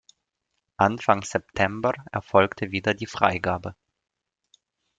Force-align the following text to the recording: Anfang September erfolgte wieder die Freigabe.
Anfang 0.77 1.21
September 1.21 1.93
erfolgte 2.11 2.71
wieder 2.71 2.95
die 2.95 3.05
Freigabe. 3.05 3.75